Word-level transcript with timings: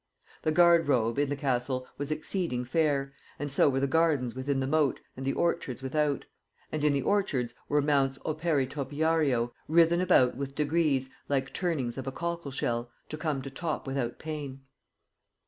The 0.41 0.51
garde 0.51 0.87
robe 0.87 1.19
in 1.19 1.29
the 1.29 1.35
castle 1.35 1.87
was 1.99 2.09
exceeding 2.11 2.65
fair, 2.65 3.13
and 3.37 3.51
so 3.51 3.69
were 3.69 3.79
the 3.79 3.85
gardens 3.85 4.33
within 4.33 4.59
the 4.59 4.65
mote 4.65 4.99
and 5.15 5.27
the 5.27 5.33
orchards 5.33 5.83
without; 5.83 6.25
and 6.71 6.83
in 6.83 6.91
the 6.91 7.03
orchards 7.03 7.53
were 7.69 7.83
mounts 7.83 8.17
opere 8.25 8.65
topiario 8.65 9.51
writhen 9.67 10.01
about 10.01 10.35
with 10.35 10.55
degrees 10.55 11.11
like 11.29 11.53
turnings 11.53 11.99
of 11.99 12.07
a 12.07 12.11
cockle 12.11 12.49
shell, 12.49 12.89
to 13.09 13.17
come 13.17 13.43
to 13.43 13.51
top 13.51 13.85
without 13.85 14.17
pain.' 14.17 14.61